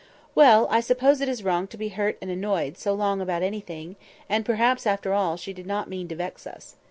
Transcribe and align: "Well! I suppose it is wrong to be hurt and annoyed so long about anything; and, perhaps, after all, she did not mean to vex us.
"Well! 0.33 0.65
I 0.71 0.79
suppose 0.79 1.21
it 1.21 1.29
is 1.29 1.43
wrong 1.43 1.67
to 1.67 1.77
be 1.77 1.89
hurt 1.89 2.17
and 2.23 2.31
annoyed 2.31 2.75
so 2.75 2.91
long 2.91 3.21
about 3.21 3.43
anything; 3.43 3.97
and, 4.27 4.43
perhaps, 4.43 4.87
after 4.87 5.13
all, 5.13 5.37
she 5.37 5.53
did 5.53 5.67
not 5.67 5.91
mean 5.91 6.07
to 6.07 6.15
vex 6.15 6.47
us. 6.47 6.75